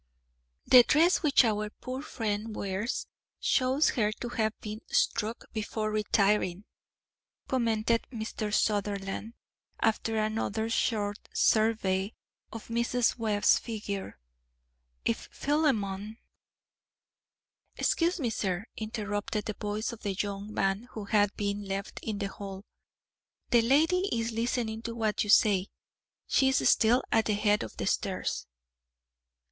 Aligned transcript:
"The 0.65 0.81
dress 0.81 1.21
which 1.21 1.43
our 1.45 1.69
poor 1.69 2.01
friend 2.01 2.55
wears 2.55 3.05
shows 3.39 3.89
her 3.89 4.11
to 4.13 4.29
have 4.29 4.59
been 4.59 4.81
struck 4.87 5.45
before 5.53 5.91
retiring," 5.91 6.65
commented 7.47 8.07
Mr. 8.11 8.51
Sutherland, 8.51 9.33
after 9.79 10.17
another 10.17 10.71
short 10.71 11.29
survey 11.35 12.15
of 12.51 12.67
Mrs. 12.69 13.19
Webb's 13.19 13.59
figure. 13.59 14.17
"If 15.05 15.29
Philemon" 15.31 16.17
"Excuse 17.77 18.19
me, 18.19 18.31
sir," 18.31 18.65
interrupted 18.75 19.45
the 19.45 19.53
voice 19.53 19.91
of 19.93 19.99
the 19.99 20.13
young 20.13 20.51
man 20.51 20.87
who 20.93 21.05
had 21.05 21.31
been 21.37 21.65
left 21.65 21.99
in 22.01 22.17
the 22.17 22.25
hall, 22.27 22.65
"the 23.51 23.61
lady 23.61 24.09
is 24.11 24.31
listening 24.31 24.81
to 24.81 24.95
what 24.95 25.23
you 25.23 25.29
say. 25.29 25.67
She 26.25 26.47
is 26.49 26.67
still 26.67 27.03
at 27.11 27.25
the 27.25 27.35
head 27.35 27.61
of 27.61 27.77
the 27.77 27.85
stairs." 27.85 28.47